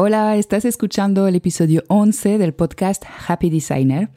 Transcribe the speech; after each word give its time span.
Hola, 0.00 0.36
estás 0.36 0.64
escuchando 0.64 1.26
el 1.26 1.34
episodio 1.34 1.82
11 1.88 2.38
del 2.38 2.54
podcast 2.54 3.02
Happy 3.26 3.50
Designer. 3.50 4.10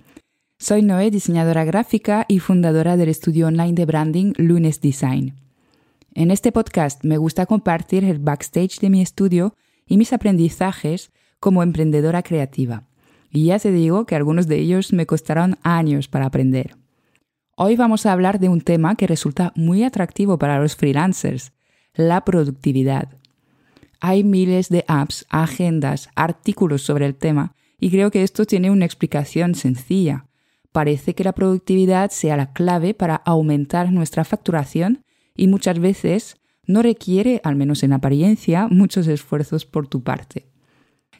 Soy 0.59 0.83
Noé, 0.83 1.09
diseñadora 1.09 1.65
gráfica 1.65 2.27
y 2.27 2.37
fundadora 2.37 2.97
del 2.97 3.09
estudio 3.09 3.47
online 3.47 3.73
de 3.73 3.87
branding 3.87 4.33
Lunes 4.37 4.79
Design. 4.79 5.33
En 6.13 6.29
este 6.29 6.51
podcast 6.51 7.03
me 7.03 7.17
gusta 7.17 7.47
compartir 7.47 8.03
el 8.03 8.19
backstage 8.19 8.79
de 8.79 8.91
mi 8.91 9.01
estudio 9.01 9.55
y 9.87 9.97
mis 9.97 10.13
aprendizajes 10.13 11.11
como 11.39 11.63
emprendedora 11.63 12.21
creativa. 12.21 12.83
Y 13.31 13.45
ya 13.45 13.57
te 13.57 13.71
digo 13.71 14.05
que 14.05 14.15
algunos 14.15 14.45
de 14.45 14.59
ellos 14.59 14.93
me 14.93 15.07
costaron 15.07 15.57
años 15.63 16.07
para 16.07 16.27
aprender. 16.27 16.75
Hoy 17.57 17.75
vamos 17.75 18.05
a 18.05 18.11
hablar 18.11 18.39
de 18.39 18.49
un 18.49 18.61
tema 18.61 18.93
que 18.93 19.07
resulta 19.07 19.51
muy 19.55 19.83
atractivo 19.83 20.37
para 20.37 20.59
los 20.59 20.75
freelancers, 20.75 21.53
la 21.95 22.23
productividad. 22.23 23.17
Hay 24.01 24.23
miles 24.23 24.69
de 24.69 24.83
apps, 24.87 25.25
agendas, 25.29 26.09
artículos 26.15 26.81
sobre 26.81 27.05
el 27.05 27.15
tema 27.15 27.53
y 27.79 27.91
creo 27.91 28.09
que 28.09 28.23
esto 28.23 28.45
tiene 28.45 28.71
una 28.71 28.85
explicación 28.85 29.53
sencilla. 29.53 30.25
Parece 30.71 31.13
que 31.13 31.23
la 31.23 31.33
productividad 31.33 32.09
sea 32.09 32.35
la 32.35 32.51
clave 32.51 32.95
para 32.95 33.15
aumentar 33.15 33.91
nuestra 33.91 34.25
facturación 34.25 35.03
y 35.35 35.47
muchas 35.47 35.79
veces 35.79 36.35
no 36.65 36.81
requiere, 36.81 37.41
al 37.43 37.55
menos 37.55 37.83
en 37.83 37.93
apariencia, 37.93 38.67
muchos 38.67 39.07
esfuerzos 39.07 39.65
por 39.65 39.87
tu 39.87 40.01
parte. 40.01 40.47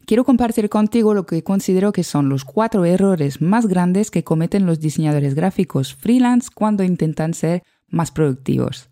Quiero 0.05 0.23
compartir 0.23 0.67
contigo 0.67 1.13
lo 1.13 1.27
que 1.27 1.43
considero 1.43 1.91
que 1.91 2.03
son 2.03 2.29
los 2.29 2.45
cuatro 2.45 2.83
errores 2.85 3.41
más 3.41 3.67
grandes 3.67 4.09
que 4.09 4.23
cometen 4.23 4.65
los 4.65 4.79
diseñadores 4.79 5.35
gráficos 5.35 5.93
freelance 5.93 6.49
cuando 6.53 6.83
intentan 6.83 7.35
ser 7.35 7.61
más 7.89 8.11
productivos. 8.11 8.89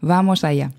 Vamos 0.00 0.44
allá. 0.44 0.72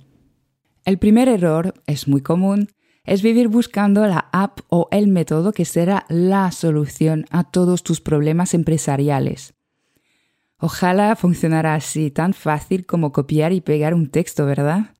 El 0.83 0.97
primer 0.97 1.29
error 1.29 1.75
es 1.85 2.07
muy 2.07 2.21
común, 2.21 2.69
es 3.03 3.21
vivir 3.21 3.47
buscando 3.47 4.05
la 4.07 4.29
app 4.31 4.61
o 4.69 4.87
el 4.91 5.07
método 5.07 5.51
que 5.51 5.65
será 5.65 6.05
la 6.09 6.51
solución 6.51 7.25
a 7.29 7.43
todos 7.43 7.83
tus 7.83 8.01
problemas 8.01 8.53
empresariales. 8.53 9.53
Ojalá 10.57 11.15
funcionara 11.15 11.73
así, 11.73 12.11
tan 12.11 12.33
fácil 12.33 12.85
como 12.85 13.11
copiar 13.11 13.51
y 13.51 13.61
pegar 13.61 13.93
un 13.93 14.09
texto, 14.09 14.45
¿verdad? 14.45 14.95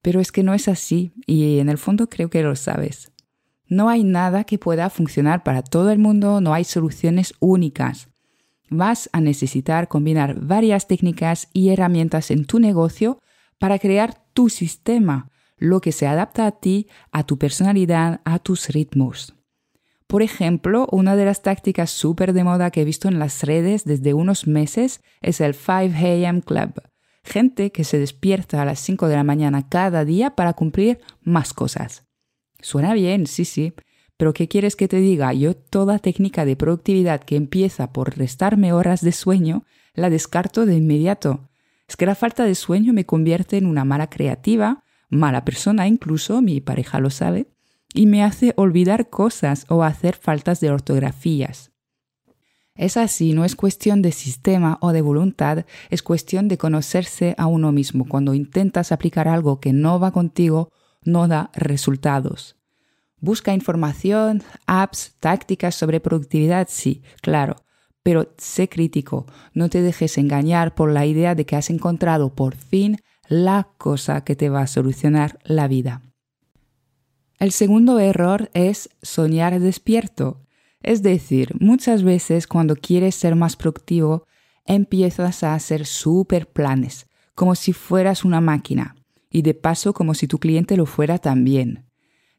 Pero 0.00 0.20
es 0.20 0.32
que 0.32 0.42
no 0.42 0.54
es 0.54 0.68
así 0.68 1.12
y 1.26 1.58
en 1.58 1.68
el 1.68 1.78
fondo 1.78 2.08
creo 2.08 2.30
que 2.30 2.42
lo 2.42 2.56
sabes. 2.56 3.12
No 3.66 3.88
hay 3.88 4.04
nada 4.04 4.44
que 4.44 4.58
pueda 4.58 4.90
funcionar 4.90 5.42
para 5.44 5.62
todo 5.62 5.90
el 5.90 5.98
mundo, 5.98 6.40
no 6.40 6.52
hay 6.52 6.64
soluciones 6.64 7.34
únicas. 7.40 8.08
Vas 8.68 9.08
a 9.12 9.20
necesitar 9.20 9.88
combinar 9.88 10.40
varias 10.40 10.88
técnicas 10.88 11.48
y 11.52 11.70
herramientas 11.70 12.30
en 12.30 12.44
tu 12.46 12.58
negocio 12.58 13.18
para 13.58 13.78
crear 13.78 14.21
tu 14.32 14.48
sistema, 14.48 15.30
lo 15.56 15.80
que 15.80 15.92
se 15.92 16.06
adapta 16.06 16.46
a 16.46 16.52
ti, 16.52 16.88
a 17.12 17.24
tu 17.24 17.38
personalidad, 17.38 18.20
a 18.24 18.38
tus 18.38 18.68
ritmos. 18.68 19.34
Por 20.06 20.22
ejemplo, 20.22 20.88
una 20.90 21.16
de 21.16 21.24
las 21.24 21.42
tácticas 21.42 21.90
súper 21.90 22.32
de 22.32 22.44
moda 22.44 22.70
que 22.70 22.82
he 22.82 22.84
visto 22.84 23.08
en 23.08 23.18
las 23.18 23.44
redes 23.44 23.84
desde 23.84 24.12
unos 24.12 24.46
meses 24.46 25.00
es 25.22 25.40
el 25.40 25.54
5 25.54 25.78
AM 26.28 26.40
Club. 26.42 26.82
Gente 27.24 27.72
que 27.72 27.84
se 27.84 27.98
despierta 27.98 28.60
a 28.60 28.64
las 28.64 28.80
5 28.80 29.08
de 29.08 29.16
la 29.16 29.24
mañana 29.24 29.68
cada 29.68 30.04
día 30.04 30.34
para 30.34 30.52
cumplir 30.52 30.98
más 31.22 31.54
cosas. 31.54 32.04
Suena 32.60 32.92
bien, 32.94 33.26
sí, 33.26 33.44
sí, 33.44 33.72
pero 34.16 34.34
¿qué 34.34 34.48
quieres 34.48 34.76
que 34.76 34.88
te 34.88 34.98
diga? 34.98 35.32
Yo 35.32 35.56
toda 35.56 35.98
técnica 35.98 36.44
de 36.44 36.56
productividad 36.56 37.22
que 37.22 37.36
empieza 37.36 37.92
por 37.92 38.18
restarme 38.18 38.72
horas 38.72 39.00
de 39.00 39.12
sueño 39.12 39.64
la 39.94 40.10
descarto 40.10 40.66
de 40.66 40.76
inmediato. 40.76 41.48
Es 41.92 41.96
que 41.98 42.06
la 42.06 42.14
falta 42.14 42.46
de 42.46 42.54
sueño 42.54 42.94
me 42.94 43.04
convierte 43.04 43.58
en 43.58 43.66
una 43.66 43.84
mala 43.84 44.08
creativa, 44.08 44.82
mala 45.10 45.44
persona 45.44 45.86
incluso, 45.86 46.40
mi 46.40 46.62
pareja 46.62 47.00
lo 47.00 47.10
sabe, 47.10 47.50
y 47.92 48.06
me 48.06 48.24
hace 48.24 48.54
olvidar 48.56 49.10
cosas 49.10 49.66
o 49.68 49.82
hacer 49.82 50.16
faltas 50.16 50.58
de 50.60 50.70
ortografías. 50.70 51.70
Es 52.74 52.96
así, 52.96 53.34
no 53.34 53.44
es 53.44 53.54
cuestión 53.56 54.00
de 54.00 54.10
sistema 54.10 54.78
o 54.80 54.92
de 54.92 55.02
voluntad, 55.02 55.66
es 55.90 56.02
cuestión 56.02 56.48
de 56.48 56.56
conocerse 56.56 57.34
a 57.36 57.46
uno 57.46 57.72
mismo. 57.72 58.06
Cuando 58.08 58.32
intentas 58.32 58.90
aplicar 58.90 59.28
algo 59.28 59.60
que 59.60 59.74
no 59.74 60.00
va 60.00 60.12
contigo, 60.12 60.70
no 61.04 61.28
da 61.28 61.50
resultados. 61.52 62.56
Busca 63.20 63.52
información, 63.52 64.42
apps, 64.66 65.14
tácticas 65.20 65.74
sobre 65.74 66.00
productividad, 66.00 66.68
sí, 66.70 67.02
claro, 67.20 67.56
pero 68.02 68.32
sé 68.38 68.68
crítico, 68.68 69.26
no 69.54 69.68
te 69.68 69.82
dejes 69.82 70.18
engañar 70.18 70.74
por 70.74 70.90
la 70.90 71.06
idea 71.06 71.34
de 71.34 71.46
que 71.46 71.56
has 71.56 71.70
encontrado 71.70 72.34
por 72.34 72.56
fin 72.56 72.98
la 73.28 73.68
cosa 73.78 74.24
que 74.24 74.36
te 74.36 74.48
va 74.48 74.62
a 74.62 74.66
solucionar 74.66 75.38
la 75.44 75.68
vida. 75.68 76.02
El 77.38 77.52
segundo 77.52 77.98
error 77.98 78.50
es 78.54 78.90
soñar 79.02 79.58
despierto. 79.58 80.42
Es 80.82 81.02
decir, 81.02 81.54
muchas 81.60 82.02
veces 82.02 82.46
cuando 82.46 82.76
quieres 82.76 83.14
ser 83.14 83.36
más 83.36 83.56
productivo, 83.56 84.26
empiezas 84.64 85.42
a 85.42 85.54
hacer 85.54 85.86
super 85.86 86.48
planes, 86.48 87.06
como 87.34 87.54
si 87.54 87.72
fueras 87.72 88.24
una 88.24 88.40
máquina, 88.40 88.96
y 89.30 89.42
de 89.42 89.54
paso 89.54 89.92
como 89.92 90.14
si 90.14 90.26
tu 90.26 90.38
cliente 90.38 90.76
lo 90.76 90.86
fuera 90.86 91.18
también. 91.18 91.86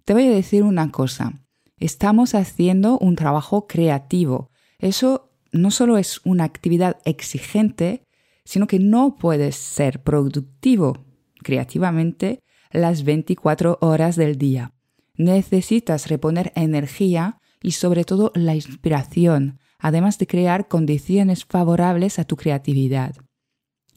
Te 0.06 0.14
voy 0.14 0.28
a 0.28 0.32
decir 0.32 0.64
una 0.64 0.92
cosa, 0.92 1.42
estamos 1.78 2.36
haciendo 2.36 2.98
un 3.00 3.16
trabajo 3.16 3.68
creativo. 3.68 4.52
Eso 4.80 5.33
no 5.54 5.72
solo 5.72 5.98
es 5.98 6.20
una 6.26 6.44
actividad 6.44 6.98
exigente, 7.06 8.04
sino 8.44 8.68
que 8.68 8.80
no 8.80 9.16
puedes 9.16 9.56
ser 9.56 10.02
productivo 10.04 11.06
creativamente 11.42 12.40
las 12.72 13.04
24 13.04 13.78
horas 13.80 14.16
del 14.16 14.38
día. 14.38 14.74
Necesitas 15.16 16.10
reponer 16.10 16.52
energía 16.56 17.38
y 17.62 17.72
sobre 17.72 18.04
todo 18.04 18.32
la 18.36 18.56
inspiración, 18.56 19.60
además 19.80 20.18
de 20.18 20.28
crear 20.28 20.68
condiciones 20.68 21.46
favorables 21.46 22.18
a 22.20 22.26
tu 22.26 22.36
creatividad. 22.36 23.16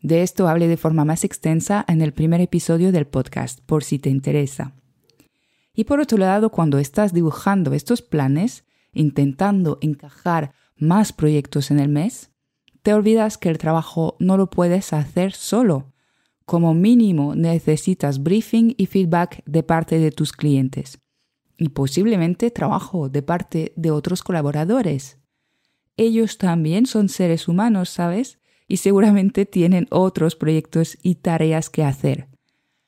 De 0.02 0.22
esto 0.22 0.46
hablé 0.46 0.68
de 0.68 0.76
forma 0.76 1.04
más 1.04 1.24
extensa 1.24 1.84
en 1.88 2.02
el 2.02 2.12
primer 2.12 2.40
episodio 2.40 2.92
del 2.92 3.06
podcast, 3.06 3.60
por 3.64 3.82
si 3.82 3.98
te 3.98 4.10
interesa. 4.10 4.76
Y 5.74 5.84
por 5.84 6.00
otro 6.00 6.18
lado, 6.18 6.50
cuando 6.50 6.78
estás 6.78 7.12
dibujando 7.12 7.72
estos 7.72 8.02
planes, 8.02 8.64
intentando 8.92 9.78
encajar 9.80 10.52
más 10.76 11.12
proyectos 11.12 11.70
en 11.70 11.80
el 11.80 11.88
mes, 11.88 12.30
te 12.82 12.94
olvidas 12.94 13.38
que 13.38 13.48
el 13.48 13.58
trabajo 13.58 14.16
no 14.20 14.36
lo 14.36 14.48
puedes 14.48 14.92
hacer 14.92 15.32
solo. 15.32 15.92
Como 16.44 16.74
mínimo 16.74 17.34
necesitas 17.34 18.22
briefing 18.22 18.74
y 18.76 18.86
feedback 18.86 19.42
de 19.44 19.62
parte 19.62 19.98
de 19.98 20.12
tus 20.12 20.32
clientes 20.32 21.00
y 21.58 21.70
posiblemente 21.70 22.50
trabajo 22.50 23.08
de 23.08 23.22
parte 23.22 23.72
de 23.76 23.90
otros 23.90 24.22
colaboradores. 24.22 25.18
Ellos 25.96 26.38
también 26.38 26.86
son 26.86 27.08
seres 27.08 27.48
humanos, 27.48 27.88
¿sabes? 27.88 28.38
Y 28.68 28.78
seguramente 28.78 29.46
tienen 29.46 29.86
otros 29.90 30.36
proyectos 30.36 30.98
y 31.02 31.16
tareas 31.16 31.70
que 31.70 31.84
hacer. 31.84 32.28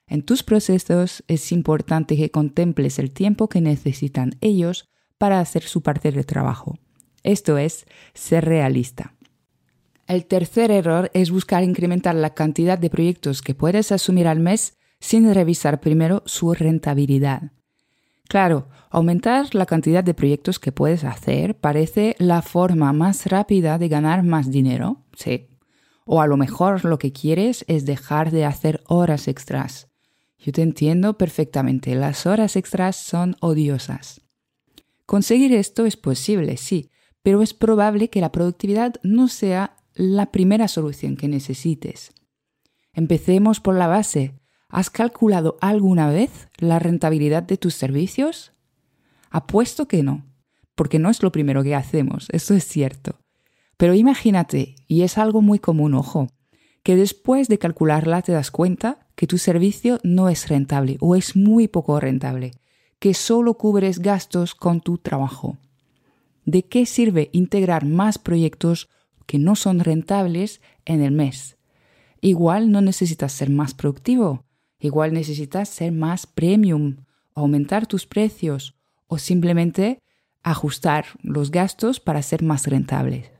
En 0.06 0.22
tus 0.22 0.43
procesos 0.43 1.25
es 1.28 1.53
importante 1.53 2.16
que 2.16 2.31
contemples 2.31 2.99
el 2.99 3.12
tiempo 3.12 3.49
que 3.49 3.60
necesitan 3.60 4.37
ellos 4.41 4.88
para 5.19 5.41
hacer 5.41 5.62
su 5.62 5.82
parte 5.82 6.12
del 6.12 6.26
trabajo. 6.26 6.78
Esto 7.28 7.58
es 7.58 7.84
ser 8.14 8.46
realista. 8.46 9.12
El 10.06 10.24
tercer 10.24 10.70
error 10.70 11.10
es 11.12 11.30
buscar 11.30 11.62
incrementar 11.62 12.14
la 12.14 12.32
cantidad 12.32 12.78
de 12.78 12.88
proyectos 12.88 13.42
que 13.42 13.54
puedes 13.54 13.92
asumir 13.92 14.26
al 14.26 14.40
mes 14.40 14.78
sin 14.98 15.34
revisar 15.34 15.78
primero 15.78 16.22
su 16.24 16.54
rentabilidad. 16.54 17.52
Claro, 18.30 18.70
aumentar 18.88 19.54
la 19.54 19.66
cantidad 19.66 20.02
de 20.02 20.14
proyectos 20.14 20.58
que 20.58 20.72
puedes 20.72 21.04
hacer 21.04 21.54
parece 21.54 22.16
la 22.18 22.40
forma 22.40 22.94
más 22.94 23.26
rápida 23.26 23.76
de 23.76 23.88
ganar 23.88 24.22
más 24.22 24.50
dinero, 24.50 25.04
sí. 25.14 25.50
O 26.06 26.22
a 26.22 26.26
lo 26.26 26.38
mejor 26.38 26.86
lo 26.86 26.98
que 26.98 27.12
quieres 27.12 27.66
es 27.68 27.84
dejar 27.84 28.30
de 28.30 28.46
hacer 28.46 28.82
horas 28.86 29.28
extras. 29.28 29.88
Yo 30.38 30.52
te 30.52 30.62
entiendo 30.62 31.18
perfectamente, 31.18 31.94
las 31.94 32.24
horas 32.24 32.56
extras 32.56 32.96
son 32.96 33.36
odiosas. 33.40 34.22
Conseguir 35.04 35.52
esto 35.52 35.84
es 35.84 35.98
posible, 35.98 36.56
sí, 36.56 36.90
pero 37.28 37.42
es 37.42 37.52
probable 37.52 38.08
que 38.08 38.22
la 38.22 38.32
productividad 38.32 38.94
no 39.02 39.28
sea 39.28 39.76
la 39.94 40.32
primera 40.32 40.66
solución 40.66 41.14
que 41.14 41.28
necesites. 41.28 42.14
Empecemos 42.94 43.60
por 43.60 43.75
la 43.75 43.86
base. 43.86 44.40
¿Has 44.70 44.88
calculado 44.88 45.58
alguna 45.60 46.08
vez 46.08 46.48
la 46.56 46.78
rentabilidad 46.78 47.42
de 47.42 47.58
tus 47.58 47.75
servicios? 47.75 48.54
Apuesto 49.28 49.88
que 49.88 50.02
no, 50.02 50.25
porque 50.75 50.98
no 50.98 51.10
es 51.10 51.22
lo 51.22 51.30
primero 51.30 51.62
que 51.62 51.75
hacemos, 51.75 52.28
eso 52.32 52.54
es 52.54 52.64
cierto. 52.64 53.20
Pero 53.76 53.92
imagínate, 53.92 54.76
y 54.86 55.02
es 55.02 55.19
algo 55.19 55.42
muy 55.42 55.58
común, 55.58 55.92
ojo, 55.92 56.28
que 56.82 56.96
después 56.96 57.48
de 57.48 57.58
calcularla 57.58 58.22
te 58.22 58.32
das 58.32 58.50
cuenta 58.50 59.06
que 59.16 59.26
tu 59.26 59.36
servicio 59.36 60.00
no 60.02 60.31
es 60.31 60.48
rentable 60.48 60.96
o 61.00 61.14
es 61.14 61.36
muy 61.36 61.69
poco 61.69 62.00
rentable, 62.00 62.52
que 62.98 63.12
solo 63.12 63.52
cubres 63.58 63.98
gastos 63.98 64.54
con 64.54 64.81
tu 64.81 64.96
trabajo. 64.96 65.58
¿De 66.48 66.62
qué 66.62 66.86
sirve 66.86 67.28
integrar 67.34 67.84
más 67.84 68.16
proyectos 68.16 68.88
que 69.26 69.38
no 69.38 69.54
son 69.54 69.80
rentables 69.80 70.62
en 70.86 71.02
el 71.02 71.12
mes? 71.12 71.58
Igual 72.22 72.70
no 72.70 72.80
necesitas 72.80 73.34
ser 73.34 73.50
más 73.50 73.74
productivo, 73.74 74.46
igual 74.80 75.12
necesitas 75.12 75.68
ser 75.68 75.92
más 75.92 76.26
premium, 76.26 77.04
aumentar 77.34 77.86
tus 77.86 78.06
precios 78.06 78.78
o 79.08 79.18
simplemente 79.18 80.00
ajustar 80.42 81.04
los 81.22 81.50
gastos 81.50 82.00
para 82.00 82.22
ser 82.22 82.42
más 82.42 82.66
rentables. 82.66 83.30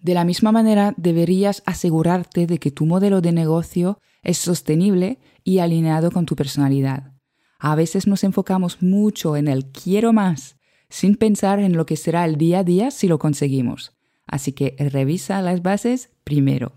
De 0.00 0.14
la 0.14 0.24
misma 0.24 0.52
manera, 0.52 0.94
deberías 0.96 1.64
asegurarte 1.66 2.46
de 2.46 2.58
que 2.58 2.70
tu 2.70 2.86
modelo 2.86 3.20
de 3.20 3.32
negocio 3.32 3.98
es 4.22 4.38
sostenible 4.38 5.18
y 5.42 5.58
alineado 5.58 6.12
con 6.12 6.24
tu 6.24 6.36
personalidad. 6.36 7.14
A 7.58 7.74
veces 7.74 8.06
nos 8.06 8.22
enfocamos 8.22 8.80
mucho 8.80 9.36
en 9.36 9.48
el 9.48 9.72
quiero 9.72 10.12
más, 10.12 10.56
sin 10.94 11.16
pensar 11.16 11.58
en 11.58 11.76
lo 11.76 11.86
que 11.86 11.96
será 11.96 12.24
el 12.24 12.36
día 12.36 12.60
a 12.60 12.62
día 12.62 12.92
si 12.92 13.08
lo 13.08 13.18
conseguimos. 13.18 13.96
Así 14.28 14.52
que 14.52 14.76
revisa 14.78 15.42
las 15.42 15.60
bases 15.60 16.12
primero. 16.22 16.72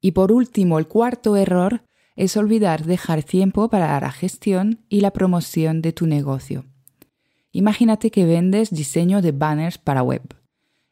Y 0.00 0.10
por 0.10 0.32
último, 0.32 0.80
el 0.80 0.88
cuarto 0.88 1.36
error 1.36 1.84
es 2.16 2.36
olvidar 2.36 2.84
dejar 2.84 3.22
tiempo 3.22 3.68
para 3.68 4.00
la 4.00 4.10
gestión 4.10 4.84
y 4.88 5.02
la 5.02 5.12
promoción 5.12 5.82
de 5.82 5.92
tu 5.92 6.08
negocio. 6.08 6.64
Imagínate 7.52 8.10
que 8.10 8.26
vendes 8.26 8.70
diseño 8.70 9.22
de 9.22 9.30
banners 9.30 9.78
para 9.78 10.02
web. 10.02 10.22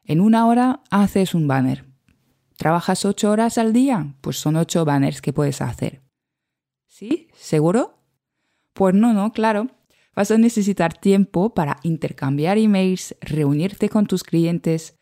En 0.05 0.21
una 0.21 0.47
hora 0.47 0.83
haces 0.89 1.35
un 1.35 1.49
banner. 1.49 1.83
¿Trabajas 2.55 3.03
ocho 3.03 3.29
horas 3.29 3.57
al 3.57 3.73
día? 3.73 4.15
Pues 4.21 4.37
son 4.37 4.55
ocho 4.55 4.85
banners 4.85 5.21
que 5.21 5.33
puedes 5.33 5.61
hacer. 5.61 6.01
¿Sí? 6.87 7.27
¿Seguro? 7.35 7.97
Pues 8.71 8.95
no, 8.95 9.11
no, 9.11 9.33
claro. 9.33 9.67
Vas 10.15 10.31
a 10.31 10.37
necesitar 10.37 10.93
tiempo 10.93 11.53
para 11.53 11.77
intercambiar 11.83 12.57
emails, 12.57 13.15
reunirte 13.21 13.89
con 13.89 14.07
tus 14.07 14.23
clientes, 14.23 14.97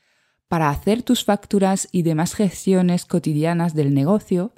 para 0.48 0.70
hacer 0.70 1.04
tus 1.04 1.24
facturas 1.24 1.88
y 1.92 2.04
demás 2.04 2.34
gestiones 2.34 3.06
cotidianas 3.06 3.74
del 3.74 3.94
negocio. 3.94 4.54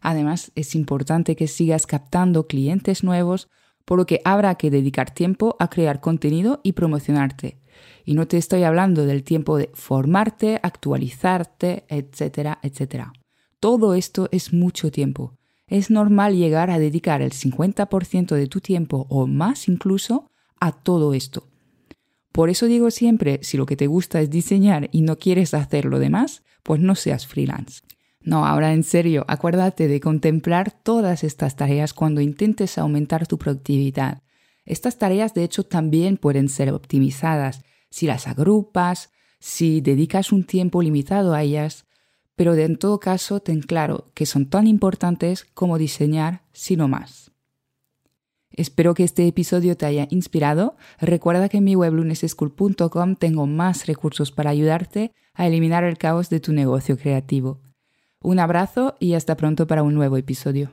Además, 0.00 0.52
es 0.54 0.74
importante 0.74 1.36
que 1.36 1.48
sigas 1.48 1.86
captando 1.86 2.46
clientes 2.46 3.02
nuevos 3.02 3.48
por 3.84 3.98
lo 3.98 4.06
que 4.06 4.20
habrá 4.24 4.54
que 4.56 4.70
dedicar 4.70 5.12
tiempo 5.12 5.56
a 5.58 5.68
crear 5.68 6.00
contenido 6.00 6.60
y 6.62 6.72
promocionarte. 6.72 7.60
Y 8.04 8.14
no 8.14 8.26
te 8.26 8.36
estoy 8.36 8.62
hablando 8.62 9.06
del 9.06 9.24
tiempo 9.24 9.56
de 9.56 9.70
formarte, 9.74 10.60
actualizarte, 10.62 11.84
etcétera, 11.88 12.58
etcétera. 12.62 13.12
Todo 13.60 13.94
esto 13.94 14.28
es 14.30 14.52
mucho 14.52 14.90
tiempo. 14.90 15.34
Es 15.66 15.90
normal 15.90 16.36
llegar 16.36 16.70
a 16.70 16.78
dedicar 16.78 17.22
el 17.22 17.32
50% 17.32 18.34
de 18.34 18.46
tu 18.46 18.60
tiempo 18.60 19.06
o 19.08 19.26
más 19.26 19.68
incluso 19.68 20.30
a 20.60 20.72
todo 20.72 21.14
esto. 21.14 21.48
Por 22.32 22.50
eso 22.50 22.66
digo 22.66 22.90
siempre, 22.90 23.38
si 23.42 23.56
lo 23.56 23.64
que 23.64 23.76
te 23.76 23.86
gusta 23.86 24.20
es 24.20 24.30
diseñar 24.30 24.88
y 24.92 25.02
no 25.02 25.16
quieres 25.16 25.54
hacer 25.54 25.84
lo 25.84 25.98
demás, 25.98 26.42
pues 26.62 26.80
no 26.80 26.94
seas 26.94 27.26
freelance. 27.26 27.82
No, 28.20 28.46
ahora 28.46 28.72
en 28.72 28.84
serio, 28.84 29.24
acuérdate 29.28 29.86
de 29.86 30.00
contemplar 30.00 30.72
todas 30.72 31.24
estas 31.24 31.56
tareas 31.56 31.92
cuando 31.92 32.20
intentes 32.20 32.78
aumentar 32.78 33.26
tu 33.26 33.38
productividad. 33.38 34.22
Estas 34.64 34.98
tareas 34.98 35.34
de 35.34 35.44
hecho 35.44 35.64
también 35.64 36.16
pueden 36.16 36.48
ser 36.48 36.72
optimizadas 36.72 37.62
si 37.90 38.06
las 38.06 38.26
agrupas, 38.26 39.10
si 39.38 39.80
dedicas 39.80 40.32
un 40.32 40.44
tiempo 40.44 40.82
limitado 40.82 41.34
a 41.34 41.42
ellas, 41.42 41.86
pero 42.36 42.54
en 42.54 42.76
todo 42.76 43.00
caso 43.00 43.40
ten 43.40 43.60
claro 43.60 44.10
que 44.14 44.26
son 44.26 44.46
tan 44.46 44.66
importantes 44.66 45.44
como 45.54 45.78
diseñar, 45.78 46.42
sino 46.52 46.88
más. 46.88 47.32
Espero 48.50 48.94
que 48.94 49.02
este 49.02 49.26
episodio 49.26 49.76
te 49.76 49.86
haya 49.86 50.06
inspirado. 50.10 50.76
Recuerda 51.00 51.48
que 51.48 51.58
en 51.58 51.64
mi 51.64 51.74
web 51.74 51.94
luneseschool.com 51.94 53.16
tengo 53.16 53.46
más 53.46 53.86
recursos 53.86 54.30
para 54.30 54.50
ayudarte 54.50 55.12
a 55.34 55.46
eliminar 55.46 55.82
el 55.82 55.98
caos 55.98 56.30
de 56.30 56.40
tu 56.40 56.52
negocio 56.52 56.96
creativo. 56.96 57.60
Un 58.20 58.38
abrazo 58.38 58.96
y 59.00 59.14
hasta 59.14 59.36
pronto 59.36 59.66
para 59.66 59.82
un 59.82 59.94
nuevo 59.94 60.16
episodio. 60.16 60.72